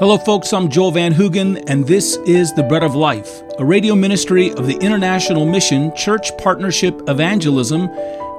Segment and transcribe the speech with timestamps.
[0.00, 0.52] Hello, folks.
[0.52, 4.66] I'm Joel Van Hoogen, and this is The Bread of Life, a radio ministry of
[4.66, 7.88] the International Mission Church Partnership Evangelism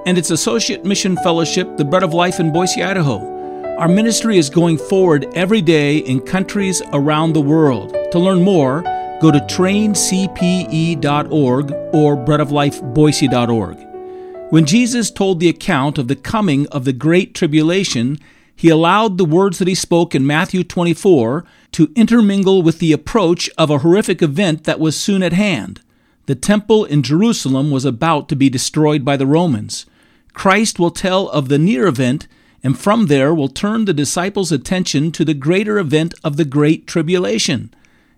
[0.05, 3.78] and its associate mission fellowship, The Bread of Life in Boise, Idaho.
[3.78, 7.95] Our ministry is going forward every day in countries around the world.
[8.11, 8.81] To learn more,
[9.21, 14.51] go to traincpe.org or breadoflifeboise.org.
[14.51, 18.19] When Jesus told the account of the coming of the Great Tribulation,
[18.55, 21.43] he allowed the words that he spoke in Matthew 24
[21.73, 25.82] to intermingle with the approach of a horrific event that was soon at hand.
[26.25, 29.86] The temple in Jerusalem was about to be destroyed by the Romans.
[30.33, 32.27] Christ will tell of the near event,
[32.63, 36.88] and from there will turn the disciples' attention to the greater event of the Great
[36.88, 37.73] Tribulation.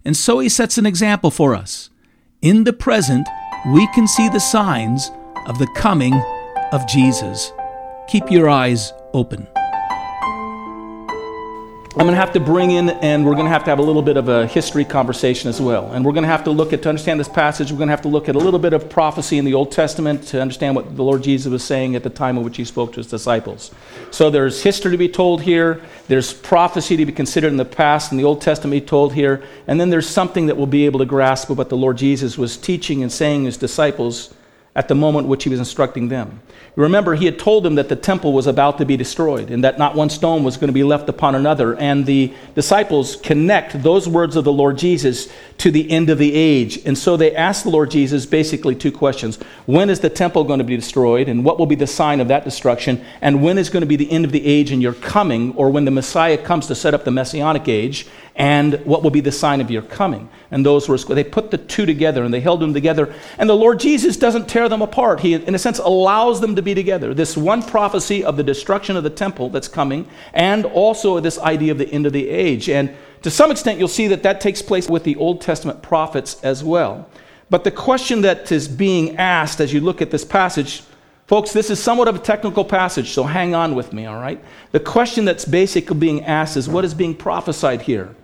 [0.05, 1.89] And so he sets an example for us.
[2.41, 3.27] In the present,
[3.67, 5.11] we can see the signs
[5.47, 6.13] of the coming
[6.71, 7.51] of Jesus.
[8.07, 9.47] Keep your eyes open.
[11.97, 13.81] I'm going to have to bring in, and we're going to have to have a
[13.81, 15.91] little bit of a history conversation as well.
[15.93, 17.91] And we're going to have to look at, to understand this passage, we're going to
[17.91, 20.75] have to look at a little bit of prophecy in the Old Testament to understand
[20.75, 23.07] what the Lord Jesus was saying at the time of which he spoke to his
[23.07, 23.71] disciples.
[24.11, 28.11] So there's history to be told here, there's prophecy to be considered in the past,
[28.11, 31.05] in the Old Testament told here, and then there's something that we'll be able to
[31.05, 34.35] grasp of what the Lord Jesus was teaching and saying to his disciples
[34.77, 36.39] at the moment which he was instructing them.
[36.75, 39.79] Remember, he had told them that the temple was about to be destroyed and that
[39.79, 41.75] not one stone was going to be left upon another.
[41.75, 46.31] And the disciples connect those words of the Lord Jesus to the end of the
[46.35, 46.85] age.
[46.85, 50.59] And so they ask the Lord Jesus basically two questions When is the temple going
[50.59, 51.27] to be destroyed?
[51.27, 53.03] And what will be the sign of that destruction?
[53.19, 55.71] And when is going to be the end of the age and your coming, or
[55.71, 58.05] when the Messiah comes to set up the messianic age?
[58.37, 60.29] and what will be the sign of your coming.
[60.51, 63.13] And those were, they put the two together and they held them together.
[63.39, 65.19] And the Lord Jesus doesn't tear them apart.
[65.19, 67.13] He, in a sense, allows them to be together.
[67.13, 71.71] This one prophecy of the destruction of the temple that's coming, and also this idea
[71.71, 72.69] of the end of the age.
[72.69, 76.41] And to some extent, you'll see that that takes place with the Old Testament prophets
[76.43, 77.09] as well.
[77.49, 80.83] But the question that is being asked as you look at this passage,
[81.27, 84.43] folks, this is somewhat of a technical passage, so hang on with me, all right?
[84.71, 88.15] The question that's basically being asked is what is being prophesied here?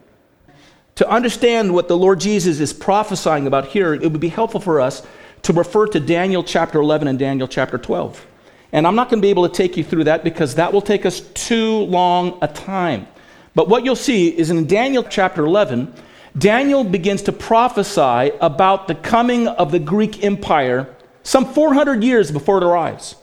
[0.96, 4.80] To understand what the Lord Jesus is prophesying about here, it would be helpful for
[4.80, 5.02] us
[5.44, 8.26] to refer to Daniel chapter 11 and Daniel chapter 12.
[8.72, 10.82] And I'm not going to be able to take you through that because that will
[10.82, 13.08] take us too long a time.
[13.54, 15.94] But what you'll see is in Daniel chapter 11,
[16.38, 22.58] Daniel begins to prophesy about the coming of the Greek Empire some 400 years before
[22.58, 23.16] it arrives,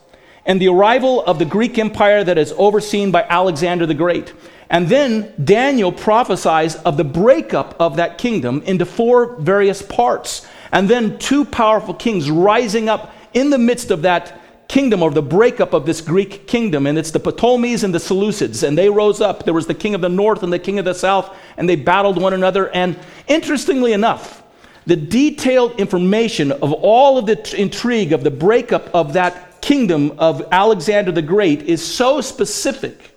[0.45, 4.33] and the arrival of the Greek Empire that is overseen by Alexander the Great.
[4.69, 10.47] And then Daniel prophesies of the breakup of that kingdom into four various parts.
[10.71, 15.21] And then two powerful kings rising up in the midst of that kingdom or the
[15.21, 16.87] breakup of this Greek kingdom.
[16.87, 18.65] And it's the Ptolemies and the Seleucids.
[18.65, 19.43] And they rose up.
[19.43, 21.75] There was the king of the north and the king of the south, and they
[21.75, 22.69] battled one another.
[22.69, 24.43] And interestingly enough,
[24.85, 30.41] the detailed information of all of the intrigue of the breakup of that kingdom of
[30.51, 33.15] Alexander the Great is so specific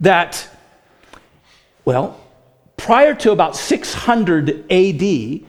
[0.00, 0.48] that
[1.84, 2.20] well,
[2.76, 5.40] prior to about 600 AD,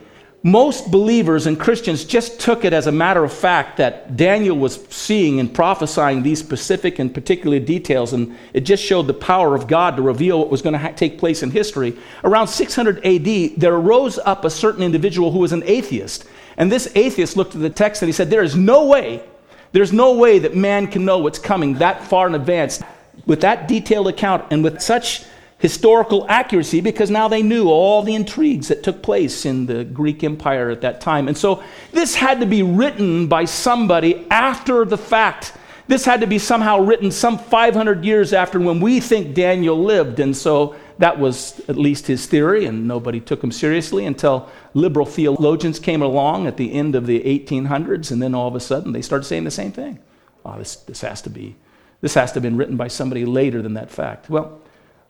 [0.46, 4.86] most believers and Christians just took it as a matter of fact that Daniel was
[4.90, 9.68] seeing and prophesying these specific and particular details, and it just showed the power of
[9.68, 11.98] God to reveal what was going to ha- take place in history.
[12.26, 16.26] Around 600 AD, there rose up a certain individual who was an atheist.
[16.58, 19.24] And this atheist looked at the text and he said, There is no way,
[19.72, 22.84] there's no way that man can know what's coming that far in advance.
[23.26, 25.24] With that detailed account and with such
[25.64, 30.22] historical accuracy because now they knew all the intrigues that took place in the Greek
[30.22, 31.30] Empire at that time.
[31.30, 31.64] And so
[31.94, 35.54] this had to be written by somebody after the fact.
[35.88, 40.20] This had to be somehow written some 500 years after when we think Daniel lived.
[40.20, 45.06] And so that was at least his theory, and nobody took him seriously until liberal
[45.06, 48.92] theologians came along at the end of the 1800s, and then all of a sudden
[48.92, 49.98] they started saying the same thing.
[50.44, 51.56] Oh, this, this has to be,
[52.02, 54.30] this has to have been written by somebody later than that fact.
[54.30, 54.60] Well,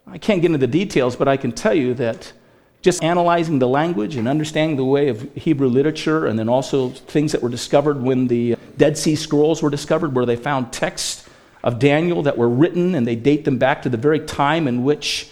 [0.08, 2.34] I can't get into the details, but I can tell you that
[2.82, 7.32] just analyzing the language and understanding the way of Hebrew literature, and then also things
[7.32, 11.28] that were discovered when the Dead Sea Scrolls were discovered, where they found texts
[11.64, 14.84] of Daniel that were written and they date them back to the very time in
[14.84, 15.30] which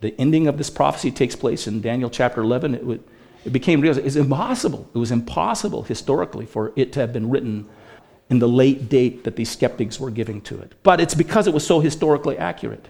[0.00, 2.76] the ending of this prophecy takes place in Daniel chapter 11.
[2.76, 3.02] It, would,
[3.44, 3.98] it became real.
[3.98, 4.88] It's impossible.
[4.94, 7.68] It was impossible historically for it to have been written
[8.30, 10.72] in the late date that these skeptics were giving to it.
[10.84, 12.88] But it's because it was so historically accurate.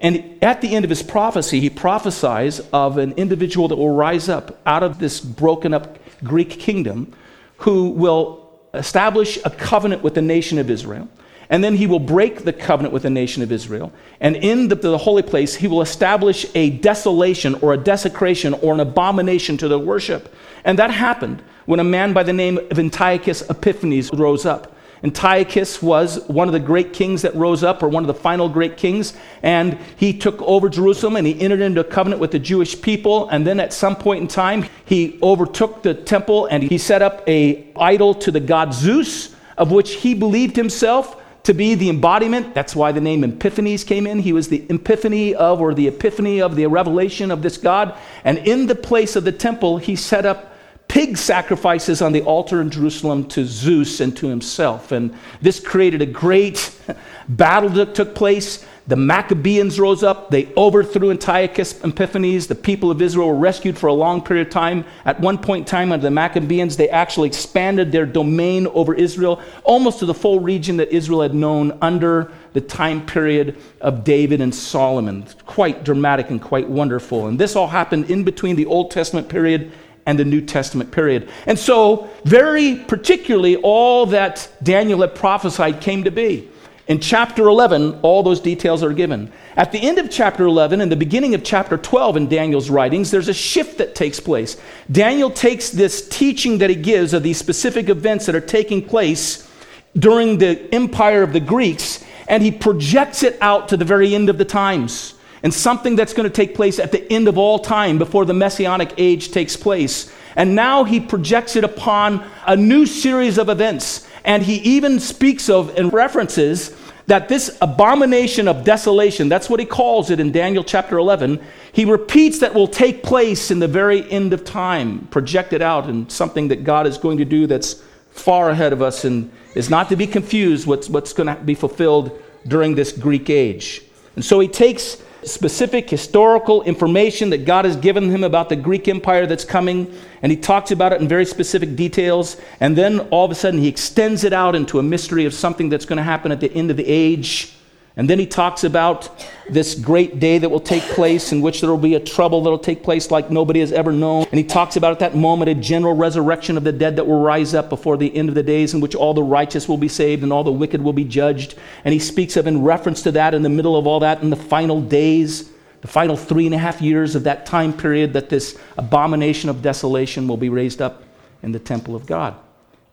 [0.00, 4.28] And at the end of his prophecy, he prophesies of an individual that will rise
[4.28, 7.12] up out of this broken up Greek kingdom
[7.58, 11.08] who will establish a covenant with the nation of Israel.
[11.50, 13.92] and then he will break the covenant with the nation of Israel.
[14.20, 18.72] And in the, the, holy place, he will establish a desolation or a desecration or
[18.72, 20.32] an abomination to their worship.
[20.64, 24.76] And that happened when a man by the name of Antiochus Epiphanes rose up.
[25.02, 28.48] Antiochus was one of the great kings that rose up, or one of the final
[28.48, 32.38] great kings, and he took over Jerusalem and he entered into a covenant with the
[32.38, 33.28] Jewish people.
[33.28, 37.26] And then at some point in time, he overtook the temple and he set up
[37.28, 42.54] a idol to the god Zeus, of which he believed himself to be the embodiment.
[42.54, 44.18] That's why the name Epiphanes came in.
[44.18, 47.96] He was the epiphany of, or the epiphany of the revelation of this God.
[48.24, 50.49] And in the place of the temple, he set up
[50.90, 54.90] pig sacrifices on the altar in Jerusalem to Zeus and to himself.
[54.90, 56.76] And this created a great
[57.28, 58.66] battle that took place.
[58.88, 60.32] The Maccabees rose up.
[60.32, 62.48] They overthrew Antiochus Epiphanes.
[62.48, 64.84] The people of Israel were rescued for a long period of time.
[65.04, 69.40] At one point in time, under the Maccabees, they actually expanded their domain over Israel,
[69.62, 74.40] almost to the full region that Israel had known under the time period of David
[74.40, 75.24] and Solomon.
[75.46, 77.28] Quite dramatic and quite wonderful.
[77.28, 79.70] And this all happened in between the Old Testament period
[80.10, 81.28] and the New Testament period.
[81.46, 86.48] And so, very particularly, all that Daniel had prophesied came to be.
[86.88, 89.32] In chapter 11, all those details are given.
[89.54, 93.12] At the end of chapter 11 and the beginning of chapter 12 in Daniel's writings,
[93.12, 94.56] there's a shift that takes place.
[94.90, 99.48] Daniel takes this teaching that he gives of these specific events that are taking place
[99.96, 104.28] during the empire of the Greeks, and he projects it out to the very end
[104.28, 107.58] of the times and something that's going to take place at the end of all
[107.58, 110.12] time before the messianic age takes place.
[110.36, 114.06] And now he projects it upon a new series of events.
[114.24, 116.76] And he even speaks of and references
[117.06, 121.40] that this abomination of desolation, that's what he calls it in Daniel chapter 11,
[121.72, 126.08] he repeats that will take place in the very end of time, projected out in
[126.08, 127.82] something that God is going to do that's
[128.12, 131.54] far ahead of us and is not to be confused what's, what's going to be
[131.54, 132.16] fulfilled
[132.46, 133.82] during this Greek age.
[134.14, 138.88] And so he takes specific historical information that God has given him about the Greek
[138.88, 142.36] Empire that's coming, and he talks about it in very specific details.
[142.60, 145.68] And then all of a sudden, he extends it out into a mystery of something
[145.68, 147.52] that's going to happen at the end of the age
[148.00, 149.10] and then he talks about
[149.50, 152.48] this great day that will take place in which there will be a trouble that
[152.48, 154.24] will take place like nobody has ever known.
[154.30, 157.20] And he talks about at that moment a general resurrection of the dead that will
[157.20, 159.86] rise up before the end of the days in which all the righteous will be
[159.86, 161.56] saved and all the wicked will be judged.
[161.84, 164.30] And he speaks of, in reference to that, in the middle of all that, in
[164.30, 165.52] the final days,
[165.82, 169.60] the final three and a half years of that time period, that this abomination of
[169.60, 171.02] desolation will be raised up
[171.42, 172.34] in the temple of God.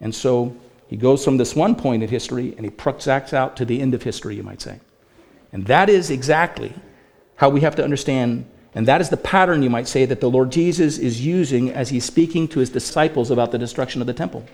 [0.02, 0.54] And so
[0.90, 3.94] he goes from this one point in history and he projects out to the end
[3.94, 4.82] of history, you might say.
[5.58, 6.72] And that is exactly
[7.36, 8.46] how we have to understand,
[8.76, 11.90] and that is the pattern, you might say, that the Lord Jesus is using as
[11.90, 14.46] he's speaking to his disciples about the destruction of the temple.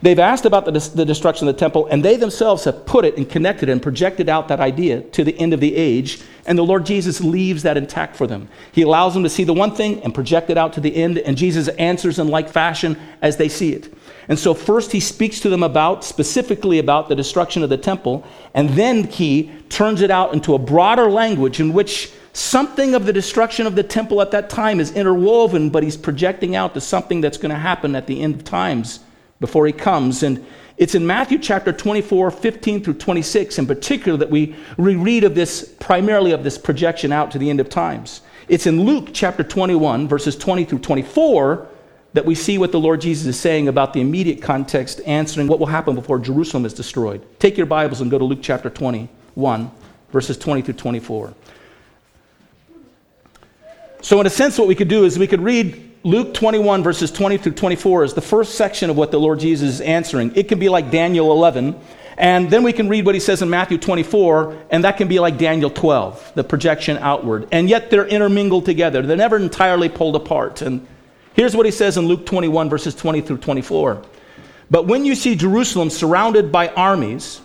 [0.00, 3.18] They've asked about the, the destruction of the temple, and they themselves have put it
[3.18, 6.64] and connected and projected out that idea to the end of the age, and the
[6.64, 8.48] Lord Jesus leaves that intact for them.
[8.72, 11.18] He allows them to see the one thing and project it out to the end,
[11.18, 13.92] and Jesus answers in like fashion as they see it.
[14.28, 18.24] And so, first, he speaks to them about, specifically about the destruction of the temple,
[18.54, 23.12] and then he turns it out into a broader language in which something of the
[23.12, 27.20] destruction of the temple at that time is interwoven, but he's projecting out to something
[27.20, 29.00] that's going to happen at the end of times
[29.38, 30.22] before he comes.
[30.22, 30.44] And
[30.76, 35.74] it's in Matthew chapter 24, 15 through 26 in particular that we reread of this,
[35.80, 38.22] primarily of this projection out to the end of times.
[38.48, 41.68] It's in Luke chapter 21, verses 20 through 24
[42.16, 45.58] that we see what the Lord Jesus is saying about the immediate context, answering what
[45.58, 47.22] will happen before Jerusalem is destroyed.
[47.38, 49.70] Take your Bibles and go to Luke chapter 21,
[50.12, 51.34] verses 20 through 24.
[54.00, 57.10] So, in a sense, what we could do is we could read Luke 21, verses
[57.10, 60.34] 20 through 24 as the first section of what the Lord Jesus is answering.
[60.34, 61.78] It can be like Daniel 11.
[62.16, 65.20] And then we can read what he says in Matthew 24, and that can be
[65.20, 67.46] like Daniel 12, the projection outward.
[67.52, 69.02] And yet they're intermingled together.
[69.02, 70.62] They're never entirely pulled apart.
[70.62, 70.86] And
[71.36, 74.02] Here's what he says in Luke 21, verses 20 through 24.
[74.70, 77.42] But when you see Jerusalem surrounded by armies,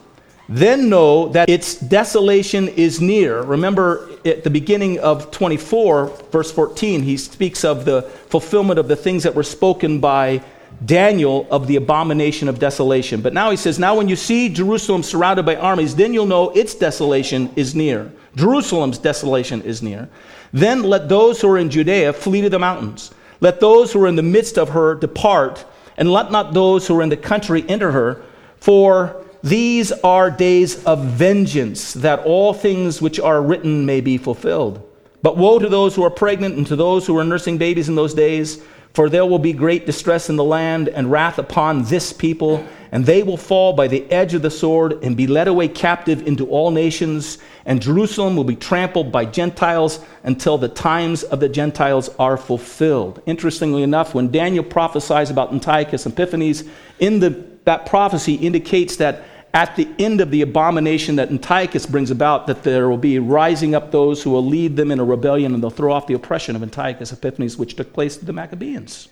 [0.48, 3.42] then know that its desolation is near.
[3.42, 8.96] Remember at the beginning of 24, verse 14, he speaks of the fulfillment of the
[8.96, 10.42] things that were spoken by
[10.86, 13.22] Daniel of the abomination of desolation.
[13.22, 16.50] But now he says, Now when you see Jerusalem surrounded by armies, then you'll know
[16.52, 18.10] its desolation is near.
[18.38, 20.10] Jerusalem's desolation is near.
[20.54, 23.12] Then let those who are in Judea flee to the mountains.
[23.42, 25.66] Let those who are in the midst of her depart,
[25.98, 28.22] and let not those who are in the country enter her,
[28.58, 34.88] for these are days of vengeance, that all things which are written may be fulfilled.
[35.24, 37.96] But woe to those who are pregnant and to those who are nursing babies in
[37.96, 38.62] those days,
[38.94, 43.06] For there will be great distress in the land and wrath upon this people, and
[43.06, 46.46] they will fall by the edge of the sword and be led away captive into
[46.48, 52.10] all nations, and Jerusalem will be trampled by Gentiles until the times of the Gentiles
[52.20, 53.22] are fulfilled.
[53.26, 56.66] Interestingly enough, when Daniel prophesies about Antiochus Epiphanes,
[57.00, 62.10] in the, that prophecy indicates that at the end of the abomination that Antiochus brings
[62.10, 65.54] about, that there will be rising up those who will lead them in a rebellion
[65.54, 69.10] and they'll throw off the oppression of Antiochus Epiphanes, which took place to the Maccabees.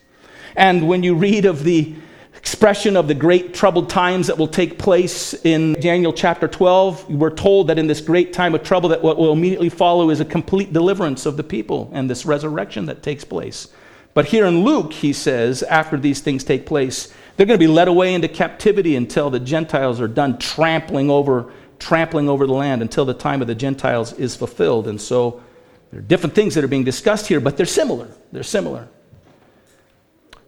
[0.55, 1.93] And when you read of the
[2.35, 7.35] expression of the great troubled times that will take place in Daniel chapter 12, we're
[7.35, 10.25] told that in this great time of trouble that what will immediately follow is a
[10.25, 13.67] complete deliverance of the people and this resurrection that takes place.
[14.13, 17.71] But here in Luke, he says, after these things take place, they're going to be
[17.71, 22.81] led away into captivity until the Gentiles are done trampling over, trampling over the land
[22.81, 24.89] until the time of the Gentiles is fulfilled.
[24.89, 25.41] And so
[25.89, 28.09] there are different things that are being discussed here, but they're similar.
[28.33, 28.89] They're similar.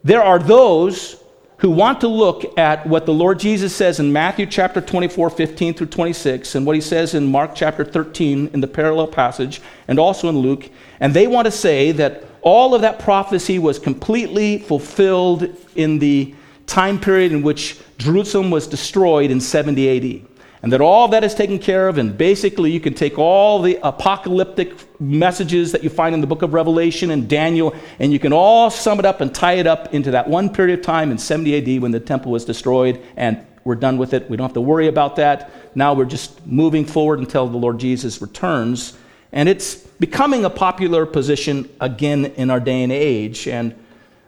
[0.03, 1.23] There are those
[1.59, 5.73] who want to look at what the Lord Jesus says in Matthew chapter 24, 15
[5.73, 9.97] through 26, and what he says in Mark chapter 13 in the parallel passage, and
[9.97, 10.69] also in Luke,
[10.99, 16.35] and they want to say that all of that prophecy was completely fulfilled in the
[16.71, 20.27] time period in which Jerusalem was destroyed in 70 AD.
[20.63, 23.79] And that all that is taken care of, and basically you can take all the
[23.81, 28.31] apocalyptic messages that you find in the book of Revelation and Daniel, and you can
[28.31, 31.17] all sum it up and tie it up into that one period of time in
[31.17, 34.29] 70 AD when the temple was destroyed, and we're done with it.
[34.29, 35.51] We don't have to worry about that.
[35.75, 38.97] Now we're just moving forward until the Lord Jesus returns.
[39.31, 43.47] And it's becoming a popular position again in our day and age.
[43.47, 43.75] And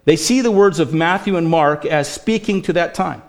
[0.06, 3.22] they see the words of Matthew and Mark as speaking to that time,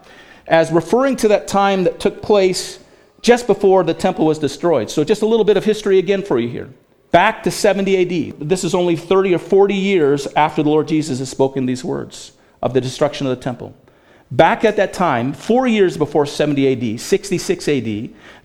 [0.46, 2.80] as referring to that time that took place
[3.22, 4.90] just before the temple was destroyed.
[4.90, 6.70] So, just a little bit of history again for you here.
[7.10, 8.40] Back to 70 AD.
[8.40, 12.32] This is only 30 or 40 years after the Lord Jesus has spoken these words
[12.60, 13.74] of the destruction of the temple.
[14.30, 17.84] Back at that time, four years before 70 AD, 66 AD,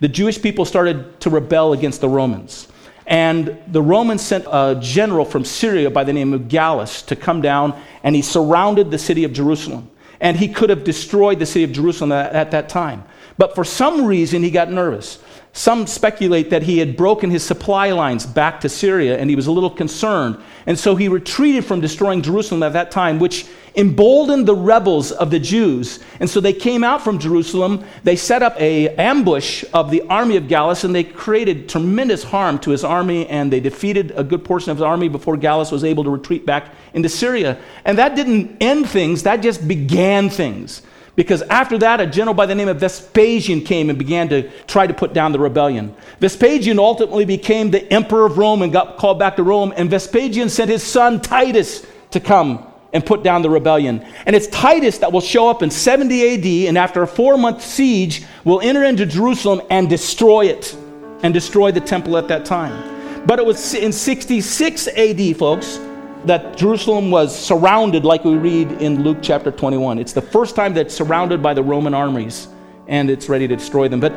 [0.01, 2.67] the Jewish people started to rebel against the Romans.
[3.09, 7.41] And the Romans sent a general from Syria by the name of Gallus to come
[7.41, 9.89] down, and he surrounded the city of Jerusalem.
[10.21, 13.03] And he could have destroyed the city of Jerusalem at, at that time.
[13.39, 15.17] But for some reason, he got nervous.
[15.53, 19.47] Some speculate that he had broken his supply lines back to Syria and he was
[19.47, 20.37] a little concerned.
[20.67, 25.31] And so he retreated from destroying Jerusalem at that time, which emboldened the rebels of
[25.31, 25.99] the Jews.
[26.19, 27.85] And so they came out from Jerusalem.
[28.03, 32.59] They set up a ambush of the army of Gallus and they created tremendous harm
[32.59, 35.83] to his army and they defeated a good portion of his army before Gallus was
[35.83, 37.59] able to retreat back into Syria.
[37.85, 40.81] And that didn't end things, that just began things.
[41.15, 44.87] Because after that, a general by the name of Vespasian came and began to try
[44.87, 45.93] to put down the rebellion.
[46.21, 49.73] Vespasian ultimately became the emperor of Rome and got called back to Rome.
[49.75, 54.05] And Vespasian sent his son Titus to come and put down the rebellion.
[54.25, 57.61] And it's Titus that will show up in 70 AD, and after a four month
[57.61, 60.75] siege, will enter into Jerusalem and destroy it,
[61.23, 63.25] and destroy the temple at that time.
[63.25, 65.79] But it was in 66 AD, folks,
[66.25, 69.99] that Jerusalem was surrounded, like we read in Luke chapter 21.
[69.99, 72.49] It's the first time that's surrounded by the Roman armies
[72.89, 74.01] and it's ready to destroy them.
[74.01, 74.11] But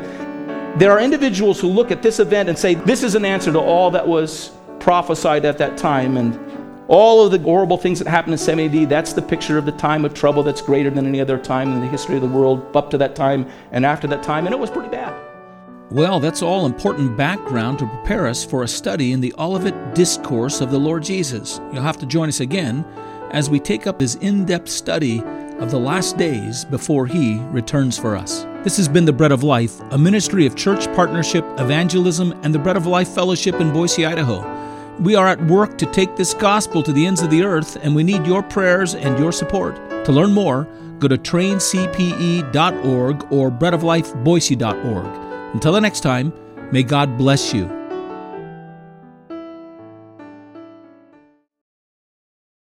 [0.77, 3.59] there are individuals who look at this event and say, this is an answer to
[3.59, 6.17] all that was prophesied at that time.
[6.17, 6.33] And
[6.93, 9.71] all of the horrible things that happened in 70 AD, that's the picture of the
[9.71, 12.75] time of trouble that's greater than any other time in the history of the world
[12.75, 14.45] up to that time and after that time.
[14.45, 15.19] And it was pretty bad.
[15.89, 20.61] Well, that's all important background to prepare us for a study in the Olivet Discourse
[20.61, 21.59] of the Lord Jesus.
[21.71, 22.85] You'll have to join us again
[23.31, 25.23] as we take up his in depth study
[25.59, 28.43] of the last days before he returns for us.
[28.63, 32.59] This has been The Bread of Life, a ministry of church partnership, evangelism, and the
[32.59, 34.72] Bread of Life Fellowship in Boise, Idaho.
[34.99, 37.95] We are at work to take this gospel to the ends of the earth, and
[37.95, 39.75] we need your prayers and your support.
[40.05, 40.67] To learn more,
[40.99, 45.53] go to traincpe.org or breadoflifeboise.org.
[45.53, 46.33] Until the next time,
[46.71, 47.82] may God bless you.